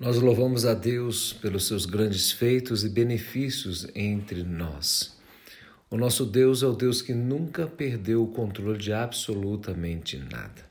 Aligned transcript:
Nós 0.00 0.16
louvamos 0.16 0.64
a 0.64 0.72
Deus 0.72 1.34
pelos 1.34 1.66
seus 1.66 1.84
grandes 1.84 2.32
feitos 2.32 2.84
e 2.84 2.88
benefícios 2.88 3.86
entre 3.94 4.42
nós. 4.42 5.14
O 5.90 5.96
nosso 5.98 6.24
Deus 6.24 6.62
é 6.62 6.66
o 6.66 6.72
Deus 6.72 7.02
que 7.02 7.12
nunca 7.12 7.66
perdeu 7.66 8.22
o 8.22 8.28
controle 8.28 8.78
de 8.78 8.94
absolutamente 8.94 10.16
nada. 10.16 10.64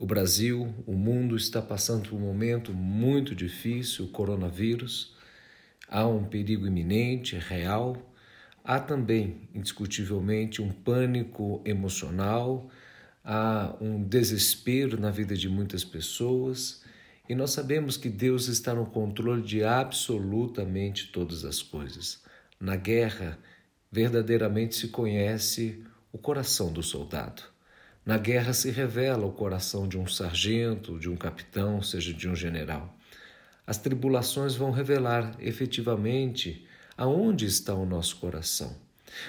O 0.00 0.04
Brasil, 0.04 0.74
o 0.84 0.94
mundo 0.94 1.36
está 1.36 1.62
passando 1.62 2.08
por 2.08 2.16
um 2.16 2.22
momento 2.22 2.74
muito 2.74 3.36
difícil, 3.36 4.06
o 4.06 4.08
coronavírus. 4.08 5.14
Há 5.88 6.04
um 6.04 6.24
perigo 6.24 6.66
iminente, 6.66 7.36
real. 7.36 7.96
Há 8.64 8.80
também, 8.80 9.48
indiscutivelmente, 9.54 10.60
um 10.60 10.72
pânico 10.72 11.62
emocional, 11.64 12.68
há 13.24 13.76
um 13.80 14.02
desespero 14.02 15.00
na 15.00 15.12
vida 15.12 15.36
de 15.36 15.48
muitas 15.48 15.84
pessoas 15.84 16.82
e 17.28 17.34
nós 17.34 17.52
sabemos 17.52 17.96
que 17.96 18.08
Deus 18.08 18.48
está 18.48 18.74
no 18.74 18.86
controle 18.86 19.42
de 19.42 19.64
absolutamente 19.64 21.10
todas 21.10 21.44
as 21.44 21.62
coisas. 21.62 22.22
Na 22.60 22.76
guerra, 22.76 23.38
verdadeiramente 23.90 24.74
se 24.74 24.88
conhece 24.88 25.82
o 26.12 26.18
coração 26.18 26.72
do 26.72 26.82
soldado. 26.82 27.42
Na 28.04 28.18
guerra 28.18 28.52
se 28.52 28.70
revela 28.70 29.24
o 29.24 29.32
coração 29.32 29.88
de 29.88 29.96
um 29.96 30.06
sargento, 30.06 30.98
de 30.98 31.08
um 31.08 31.16
capitão, 31.16 31.82
seja 31.82 32.12
de 32.12 32.28
um 32.28 32.36
general. 32.36 32.94
As 33.66 33.78
tribulações 33.78 34.54
vão 34.54 34.70
revelar 34.70 35.34
efetivamente 35.40 36.66
aonde 36.96 37.46
está 37.46 37.74
o 37.74 37.86
nosso 37.86 38.16
coração. 38.16 38.83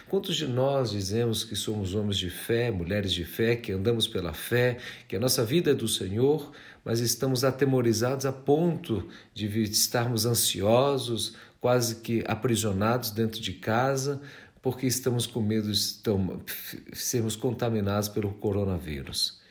Quantos 0.09 0.35
de 0.35 0.47
nós 0.47 0.91
dizemos 0.91 1.43
que 1.43 1.55
somos 1.55 1.95
homens 1.95 2.17
de 2.17 2.29
fé, 2.29 2.71
mulheres 2.71 3.13
de 3.13 3.25
fé, 3.25 3.55
que 3.55 3.71
andamos 3.71 4.07
pela 4.07 4.33
fé, 4.33 4.77
que 5.07 5.15
a 5.15 5.19
nossa 5.19 5.43
vida 5.43 5.71
é 5.71 5.73
do 5.73 5.87
Senhor, 5.87 6.51
mas 6.83 6.99
estamos 6.99 7.43
atemorizados 7.43 8.25
a 8.25 8.31
ponto 8.31 9.07
de 9.33 9.47
estarmos 9.63 10.25
ansiosos, 10.25 11.35
quase 11.59 11.95
que 11.97 12.23
aprisionados 12.27 13.11
dentro 13.11 13.41
de 13.41 13.53
casa, 13.53 14.21
porque 14.61 14.87
estamos 14.87 15.27
com 15.27 15.41
medo 15.41 15.71
de 15.71 15.77
sermos 16.93 17.35
contaminados 17.35 18.09
pelo 18.09 18.33
coronavírus. 18.33 19.44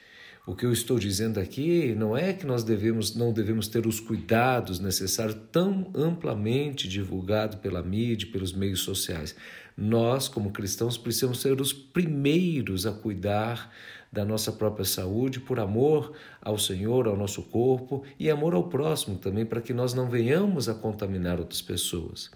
O 0.47 0.55
que 0.55 0.67
eu 0.67 0.73
estou 0.73 0.99
dizendo 0.99 1.41
aqui 1.41 1.95
não 1.95 2.15
é 2.15 2.35
que 2.35 2.45
nós 2.45 2.63
devemos, 2.63 3.15
não 3.15 3.33
devemos 3.33 3.67
ter 3.67 3.87
os 3.87 3.99
cuidados 3.99 4.79
necessários 4.79 5.39
tão 5.51 5.91
amplamente 5.95 6.87
divulgados 6.87 7.57
pela 7.57 7.83
mídia, 7.83 8.29
pelos 8.31 8.53
meios 8.53 8.81
sociais. 8.81 9.35
Nós, 9.75 10.29
como 10.29 10.53
cristãos, 10.53 10.99
precisamos 10.99 11.41
ser 11.41 11.59
os 11.63 11.73
primeiros 11.73 12.85
a 12.85 12.93
cuidar 12.93 13.73
da 14.13 14.23
nossa 14.23 14.53
própria 14.53 14.85
saúde 14.85 15.41
por 15.41 15.59
amor 15.59 16.13
ao 16.43 16.59
Senhor, 16.59 17.09
ao 17.09 17.17
nosso 17.17 17.43
corpo 17.45 18.05
e 18.21 18.31
amor 18.31 18.55
ao 18.55 18.69
próximo 18.69 19.17
também, 19.17 19.47
para 19.47 19.63
que 19.63 19.73
nós 19.73 19.95
não 19.95 20.11
venhamos 20.11 20.69
a 20.69 20.75
contaminar 20.75 21.41
outras 21.41 21.63
pessoas. 21.63 22.31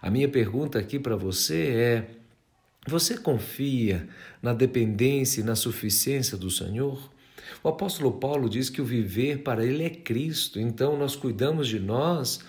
A 0.00 0.10
minha 0.10 0.28
pergunta 0.28 0.78
aqui 0.78 0.98
para 0.98 1.16
você 1.16 1.68
é: 1.68 2.10
você 2.88 3.18
confia 3.18 4.08
na 4.40 4.54
dependência 4.54 5.42
e 5.42 5.44
na 5.44 5.54
suficiência 5.54 6.38
do 6.38 6.50
Senhor? 6.50 7.12
O 7.62 7.68
apóstolo 7.68 8.12
Paulo 8.12 8.48
diz 8.48 8.68
que 8.68 8.80
o 8.80 8.84
viver 8.84 9.42
para 9.42 9.64
ele 9.64 9.84
é 9.84 9.90
Cristo, 9.90 10.60
então 10.60 10.96
nós 10.96 11.16
cuidamos 11.16 11.68
de 11.68 11.78
nós 11.78 12.40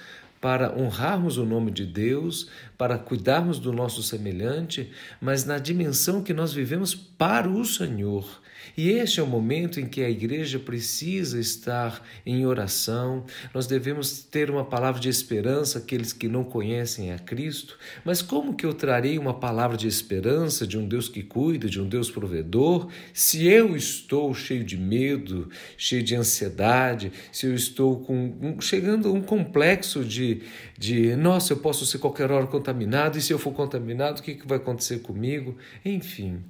para 0.44 0.77
honrarmos 0.77 1.38
o 1.38 1.45
nome 1.45 1.72
de 1.72 1.86
Deus, 1.86 2.49
para 2.77 2.97
cuidarmos 2.97 3.59
do 3.59 3.72
nosso 3.72 4.03
semelhante, 4.03 4.91
mas 5.22 5.45
na 5.45 5.58
dimensão 5.58 6.22
que 6.22 6.33
nós 6.33 6.52
vivemos 6.52 6.94
para 6.94 7.49
o 7.49 7.63
Senhor. 7.63 8.44
E 8.75 8.89
este 8.89 9.19
é 9.19 9.23
o 9.23 9.27
momento 9.27 9.80
em 9.80 9.86
que 9.86 10.02
a 10.02 10.09
igreja 10.09 10.58
precisa 10.58 11.39
estar 11.39 12.02
em 12.25 12.45
oração. 12.45 13.25
Nós 13.53 13.67
devemos 13.67 14.23
ter 14.23 14.49
uma 14.49 14.66
palavra 14.66 14.99
de 14.99 15.09
esperança 15.09 15.80
àqueles 15.80 16.11
que 16.11 16.27
não 16.27 16.44
conhecem 16.44 17.11
a 17.11 17.19
Cristo. 17.19 17.77
Mas 18.03 18.21
como 18.21 18.55
que 18.55 18.66
eu 18.66 18.73
trarei 18.73 19.19
uma 19.19 19.33
palavra 19.33 19.77
de 19.77 19.88
esperança 19.88 20.66
de 20.66 20.77
um 20.77 20.88
Deus 20.88 21.08
que 21.08 21.21
cuida, 21.21 21.70
de 21.70 21.80
um 21.80 21.87
Deus 21.87 22.10
provedor, 22.10 22.87
se 23.14 23.45
eu 23.48 23.75
estou 23.75 24.33
cheio 24.33 24.64
de 24.64 24.77
medo, 24.77 25.49
cheio 25.77 26.04
de 26.04 26.15
ansiedade, 26.15 27.11
se 27.31 27.45
eu 27.45 27.54
estou 27.54 27.99
com 27.99 28.58
chegando 28.60 29.10
a 29.10 29.11
um 29.11 29.21
complexo 29.21 30.04
de, 30.04 30.33
de 30.77 31.16
nossa, 31.16 31.54
eu 31.54 31.58
posso 31.58 31.86
ser 31.86 31.99
qualquer 31.99 32.32
hora 32.32 32.48
contaminado, 32.48 33.17
e 33.17 33.21
se 33.21 33.33
eu 33.33 33.39
for 33.39 33.54
contaminado, 33.54 34.20
o 34.20 34.23
que, 34.23 34.36
que 34.36 34.48
vai 34.48 34.58
acontecer 34.58 34.99
comigo? 34.99 35.58
Enfim. 35.83 36.44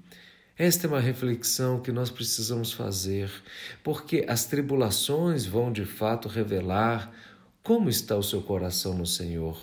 Esta 0.56 0.86
é 0.86 0.88
uma 0.88 1.00
reflexão 1.00 1.80
que 1.80 1.92
nós 1.92 2.12
precisamos 2.12 2.72
fazer, 2.72 3.32
porque 3.84 4.24
as 4.28 4.46
tribulações 4.46 5.48
vão 5.48 5.72
de 5.72 5.84
fato 5.84 6.28
revelar 6.28 7.12
como 7.64 7.90
está 7.90 8.16
o 8.16 8.22
seu 8.22 8.40
coração 8.40 8.96
no 8.96 9.06
Senhor. 9.06 9.58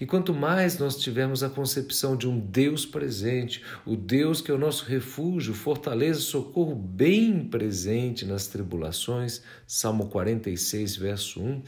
E 0.00 0.06
quanto 0.06 0.34
mais 0.34 0.78
nós 0.78 0.96
tivermos 0.96 1.42
a 1.42 1.48
concepção 1.48 2.16
de 2.16 2.28
um 2.28 2.38
Deus 2.38 2.84
presente, 2.84 3.62
o 3.86 3.96
Deus 3.96 4.40
que 4.40 4.50
é 4.50 4.54
o 4.54 4.58
nosso 4.58 4.84
refúgio, 4.84 5.54
fortaleza, 5.54 6.20
socorro 6.20 6.74
bem 6.74 7.44
presente 7.44 8.24
nas 8.26 8.46
tribulações, 8.46 9.42
Salmo 9.66 10.08
46, 10.08 10.96
verso 10.96 11.40
1, 11.40 11.62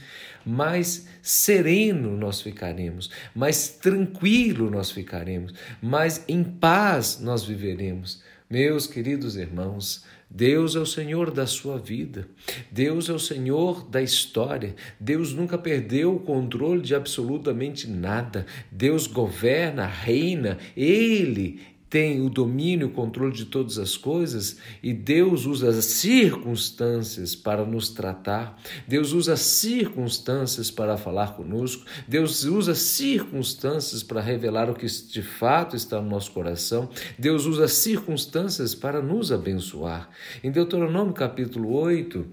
mais 0.45 1.07
sereno 1.23 2.17
nós 2.17 2.41
ficaremos, 2.41 3.11
mais 3.35 3.69
tranquilo 3.69 4.71
nós 4.71 4.91
ficaremos, 4.91 5.55
mais 5.81 6.25
em 6.29 6.45
paz 6.45 7.19
nós 7.21 7.45
viveremos 7.45 8.23
meus 8.49 8.87
queridos 8.87 9.37
irmãos, 9.37 10.05
Deus 10.31 10.75
é 10.75 10.81
o 10.81 10.87
Senhor 10.87 11.31
da 11.31 11.47
sua 11.47 11.79
vida, 11.79 12.27
Deus 12.71 13.09
é 13.09 13.13
o 13.13 13.19
Senhor 13.19 13.89
da 13.89 14.03
história, 14.03 14.75
Deus 14.99 15.33
nunca 15.33 15.57
perdeu 15.57 16.17
o 16.17 16.21
controle 16.21 16.83
de 16.83 16.95
absolutamente 16.95 17.89
nada, 17.89 18.45
Deus 18.71 19.07
governa, 19.07 19.87
reina, 19.87 20.59
Ele 20.77 21.61
tem 21.95 22.21
o 22.27 22.29
domínio, 22.29 22.89
o 22.89 22.91
controle 22.91 23.33
de 23.33 23.45
todas 23.45 23.79
as 23.79 23.97
coisas 23.97 24.57
e 24.83 24.93
Deus 24.93 25.47
usa 25.47 25.69
as 25.69 25.85
circunstâncias 25.85 27.37
para 27.37 27.65
nos 27.65 27.89
tratar, 27.89 28.61
Deus 28.89 29.13
usa 29.13 29.35
as 29.35 29.43
circunstâncias 29.43 30.73
para 30.73 30.97
falar 30.97 31.37
conosco, 31.37 31.87
Deus 32.09 32.43
usa 32.43 32.75
circunstâncias 32.75 34.03
para 34.03 34.21
revelar 34.21 34.69
o 34.69 34.75
que 34.75 34.87
de 34.87 35.23
fato 35.23 35.77
está 35.77 36.03
no 36.03 36.11
nosso 36.11 36.33
coração, 36.33 36.91
Deus 37.17 37.47
usa 37.47 37.69
circunstâncias 37.69 38.75
para 38.75 39.01
nos 39.01 39.31
abençoar. 39.31 40.11
Em 40.43 40.51
Deuteronômio 40.51 41.15
capítulo 41.15 41.77
8, 41.77 42.27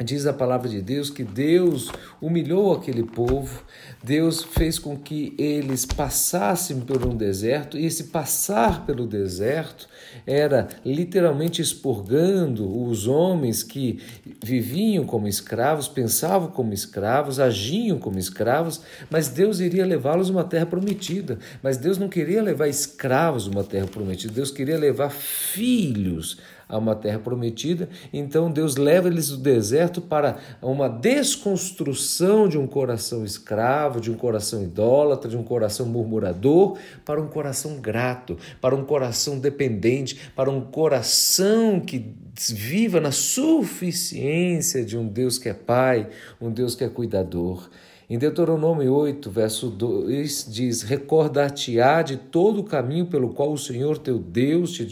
Diz 0.00 0.26
a 0.26 0.32
palavra 0.32 0.68
de 0.68 0.80
Deus 0.80 1.10
que 1.10 1.22
Deus 1.22 1.90
humilhou 2.20 2.72
aquele 2.72 3.04
povo, 3.04 3.62
Deus 4.02 4.42
fez 4.42 4.78
com 4.78 4.96
que 4.96 5.34
eles 5.38 5.84
passassem 5.84 6.80
por 6.80 7.06
um 7.06 7.14
deserto, 7.14 7.78
e 7.78 7.84
esse 7.84 8.04
passar 8.04 8.86
pelo 8.86 9.06
deserto 9.06 9.86
era 10.26 10.68
literalmente 10.84 11.60
expurgando 11.60 12.82
os 12.84 13.06
homens 13.06 13.62
que 13.62 14.00
viviam 14.42 15.04
como 15.04 15.28
escravos, 15.28 15.88
pensavam 15.88 16.48
como 16.48 16.72
escravos, 16.72 17.38
agiam 17.38 17.98
como 17.98 18.18
escravos, 18.18 18.80
mas 19.10 19.28
Deus 19.28 19.60
iria 19.60 19.86
levá-los 19.86 20.30
a 20.30 20.32
uma 20.32 20.44
terra 20.44 20.66
prometida. 20.66 21.38
Mas 21.62 21.76
Deus 21.76 21.98
não 21.98 22.08
queria 22.08 22.42
levar 22.42 22.66
escravos 22.66 23.46
a 23.46 23.50
uma 23.50 23.64
terra 23.64 23.86
prometida, 23.86 24.32
Deus 24.32 24.50
queria 24.50 24.78
levar 24.78 25.10
filhos 25.10 26.38
a 26.72 26.78
uma 26.78 26.96
terra 26.96 27.18
prometida. 27.18 27.86
Então 28.10 28.50
Deus 28.50 28.76
leva 28.76 29.06
eles 29.06 29.28
do 29.28 29.36
deserto 29.36 30.00
para 30.00 30.38
uma 30.62 30.88
desconstrução 30.88 32.48
de 32.48 32.56
um 32.56 32.66
coração 32.66 33.26
escravo, 33.26 34.00
de 34.00 34.10
um 34.10 34.14
coração 34.14 34.62
idólatra, 34.62 35.28
de 35.28 35.36
um 35.36 35.42
coração 35.42 35.84
murmurador, 35.84 36.78
para 37.04 37.20
um 37.20 37.28
coração 37.28 37.78
grato, 37.78 38.38
para 38.58 38.74
um 38.74 38.84
coração 38.84 39.38
dependente, 39.38 40.30
para 40.34 40.50
um 40.50 40.62
coração 40.62 41.78
que 41.78 42.14
viva 42.50 43.00
na 43.00 43.12
suficiência 43.12 44.82
de 44.82 44.96
um 44.96 45.06
Deus 45.06 45.36
que 45.36 45.50
é 45.50 45.54
Pai, 45.54 46.08
um 46.40 46.50
Deus 46.50 46.74
que 46.74 46.84
é 46.84 46.88
cuidador. 46.88 47.68
Em 48.12 48.18
Deuteronômio 48.18 48.92
8, 48.92 49.30
verso 49.30 49.70
2, 49.70 50.46
diz: 50.50 50.82
Recordar-te-á 50.82 52.02
de 52.02 52.18
todo 52.18 52.60
o 52.60 52.62
caminho 52.62 53.06
pelo 53.06 53.32
qual 53.32 53.50
o 53.50 53.56
Senhor 53.56 53.96
teu 53.96 54.18
Deus 54.18 54.72
te, 54.72 54.86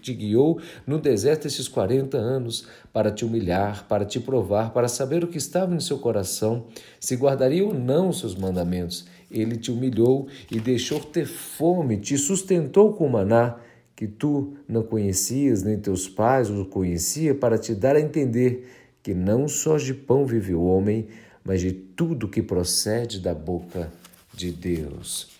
te 0.00 0.14
guiou 0.14 0.58
no 0.86 0.98
deserto 0.98 1.46
esses 1.46 1.68
40 1.68 2.16
anos, 2.16 2.66
para 2.90 3.10
te 3.10 3.26
humilhar, 3.26 3.86
para 3.86 4.06
te 4.06 4.18
provar, 4.18 4.72
para 4.72 4.88
saber 4.88 5.22
o 5.22 5.26
que 5.26 5.36
estava 5.36 5.74
no 5.74 5.82
seu 5.82 5.98
coração, 5.98 6.64
se 6.98 7.14
guardaria 7.14 7.62
ou 7.62 7.74
não 7.74 8.08
os 8.08 8.20
seus 8.20 8.34
mandamentos. 8.34 9.06
Ele 9.30 9.58
te 9.58 9.70
humilhou 9.70 10.28
e 10.50 10.58
deixou 10.58 10.98
ter 10.98 11.26
fome, 11.26 11.98
te 11.98 12.16
sustentou 12.16 12.94
com 12.94 13.06
maná 13.06 13.56
que 13.94 14.06
tu 14.06 14.54
não 14.66 14.82
conhecias, 14.82 15.62
nem 15.62 15.78
teus 15.78 16.08
pais 16.08 16.48
o 16.48 16.64
conheciam, 16.64 17.36
para 17.36 17.58
te 17.58 17.74
dar 17.74 17.96
a 17.96 18.00
entender 18.00 18.66
que 19.02 19.12
não 19.12 19.46
só 19.46 19.76
de 19.76 19.92
pão 19.92 20.24
vive 20.24 20.54
o 20.54 20.64
homem, 20.64 21.08
mas 21.44 21.60
de 21.60 21.72
tudo 21.72 22.28
que 22.28 22.42
procede 22.42 23.20
da 23.20 23.34
boca 23.34 23.92
de 24.32 24.50
Deus. 24.50 25.30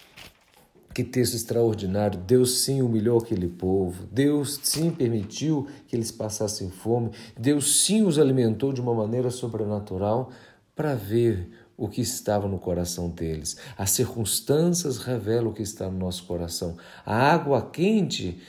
Que 0.94 1.02
texto 1.02 1.34
extraordinário! 1.34 2.18
Deus 2.18 2.60
sim 2.60 2.82
humilhou 2.82 3.18
aquele 3.18 3.48
povo, 3.48 4.04
Deus 4.12 4.60
sim 4.62 4.90
permitiu 4.90 5.66
que 5.88 5.96
eles 5.96 6.10
passassem 6.10 6.70
fome, 6.70 7.10
Deus 7.38 7.82
sim 7.82 8.02
os 8.02 8.18
alimentou 8.18 8.72
de 8.72 8.80
uma 8.80 8.94
maneira 8.94 9.30
sobrenatural 9.30 10.30
para 10.76 10.94
ver 10.94 11.48
o 11.76 11.88
que 11.88 12.02
estava 12.02 12.46
no 12.46 12.58
coração 12.58 13.08
deles. 13.08 13.56
As 13.76 13.90
circunstâncias 13.90 14.98
revelam 14.98 15.50
o 15.50 15.54
que 15.54 15.62
está 15.62 15.90
no 15.90 15.98
nosso 15.98 16.24
coração. 16.24 16.76
A 17.04 17.32
água 17.32 17.70
quente, 17.70 18.40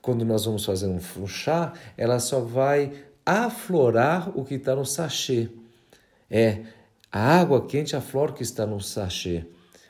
quando 0.00 0.24
nós 0.24 0.46
vamos 0.46 0.64
fazer 0.64 0.86
um 0.86 1.26
chá, 1.26 1.74
ela 1.96 2.18
só 2.18 2.40
vai 2.40 2.92
aflorar 3.24 4.36
o 4.36 4.44
que 4.44 4.54
está 4.54 4.74
no 4.74 4.86
sachê. 4.86 5.48
É, 6.30 6.62
a 7.12 7.38
água 7.38 7.66
quente 7.66 7.94
aflora 7.94 8.32
o 8.32 8.34
que 8.34 8.42
está 8.42 8.64
no 8.64 8.80
sachê. 8.80 9.44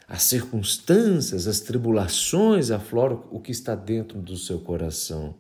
As 0.09 0.25
circunstâncias, 0.25 1.47
as 1.47 1.61
tribulações 1.61 2.73
afloram 2.73 3.25
o 3.31 3.39
que 3.39 3.53
está 3.53 3.77
dentro 3.77 4.21
do 4.21 4.37
seu 4.37 4.59
coração. 4.59 5.37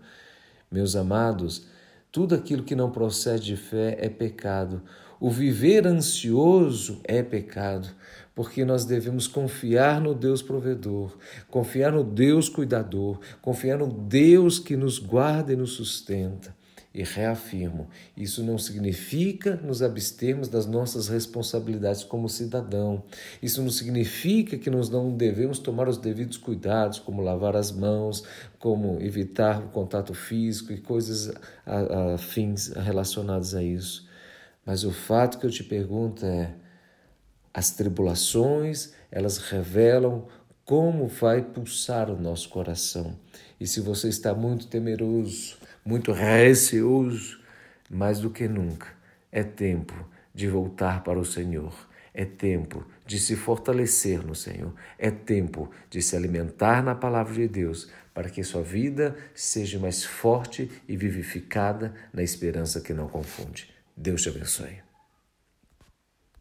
Meus 0.70 0.94
amados, 0.94 1.66
tudo 2.12 2.36
aquilo 2.36 2.62
que 2.62 2.76
não 2.76 2.90
procede 2.90 3.46
de 3.46 3.56
fé 3.56 3.96
é 4.00 4.08
pecado. 4.08 4.80
O 5.18 5.28
viver 5.28 5.86
ansioso 5.86 7.00
é 7.04 7.20
pecado, 7.20 7.88
porque 8.34 8.64
nós 8.64 8.84
devemos 8.84 9.26
confiar 9.26 10.00
no 10.00 10.14
Deus 10.14 10.40
provedor, 10.40 11.16
confiar 11.50 11.92
no 11.92 12.04
Deus 12.04 12.48
cuidador, 12.48 13.18
confiar 13.40 13.78
no 13.78 13.88
Deus 13.88 14.58
que 14.58 14.76
nos 14.76 14.98
guarda 14.98 15.52
e 15.52 15.56
nos 15.56 15.72
sustenta. 15.72 16.54
E 16.94 17.02
reafirmo: 17.02 17.88
isso 18.14 18.42
não 18.42 18.58
significa 18.58 19.56
nos 19.56 19.82
abstermos 19.82 20.48
das 20.48 20.66
nossas 20.66 21.08
responsabilidades 21.08 22.04
como 22.04 22.28
cidadão. 22.28 23.02
Isso 23.42 23.62
não 23.62 23.70
significa 23.70 24.58
que 24.58 24.68
nós 24.68 24.90
não 24.90 25.16
devemos 25.16 25.58
tomar 25.58 25.88
os 25.88 25.96
devidos 25.96 26.36
cuidados, 26.36 26.98
como 26.98 27.22
lavar 27.22 27.56
as 27.56 27.72
mãos, 27.72 28.22
como 28.58 29.00
evitar 29.00 29.62
o 29.62 29.68
contato 29.68 30.12
físico 30.12 30.72
e 30.72 30.80
coisas 30.80 31.32
afins 32.14 32.68
relacionadas 32.68 33.54
a 33.54 33.62
isso. 33.62 34.06
Mas 34.64 34.84
o 34.84 34.90
fato 34.90 35.38
que 35.38 35.46
eu 35.46 35.50
te 35.50 35.64
pergunto 35.64 36.26
é: 36.26 36.54
as 37.54 37.70
tribulações, 37.70 38.92
elas 39.10 39.38
revelam 39.38 40.26
como 40.64 41.06
vai 41.06 41.42
pulsar 41.42 42.10
o 42.10 42.20
nosso 42.20 42.48
coração. 42.48 43.18
E 43.58 43.66
se 43.66 43.80
você 43.80 44.08
está 44.08 44.34
muito 44.34 44.66
temeroso, 44.66 45.56
muito 45.84 46.12
receoso, 46.12 47.40
mais 47.90 48.20
do 48.20 48.30
que 48.30 48.48
nunca, 48.48 48.88
é 49.30 49.42
tempo 49.42 49.94
de 50.34 50.48
voltar 50.48 51.02
para 51.02 51.18
o 51.18 51.24
Senhor. 51.24 51.72
É 52.14 52.26
tempo 52.26 52.84
de 53.06 53.18
se 53.18 53.34
fortalecer 53.34 54.24
no 54.24 54.34
Senhor. 54.34 54.74
É 54.98 55.10
tempo 55.10 55.70
de 55.88 56.02
se 56.02 56.14
alimentar 56.14 56.82
na 56.82 56.94
palavra 56.94 57.32
de 57.32 57.48
Deus, 57.48 57.90
para 58.12 58.28
que 58.28 58.44
sua 58.44 58.62
vida 58.62 59.16
seja 59.34 59.78
mais 59.78 60.04
forte 60.04 60.70
e 60.86 60.94
vivificada 60.94 61.94
na 62.12 62.22
esperança 62.22 62.82
que 62.82 62.92
não 62.92 63.08
confunde. 63.08 63.72
Deus 63.96 64.22
te 64.22 64.28
abençoe. 64.28 64.91